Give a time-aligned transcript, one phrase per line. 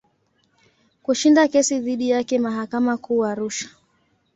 [1.03, 3.69] Kushinda kesi dhidi yake mahakama Kuu Arusha.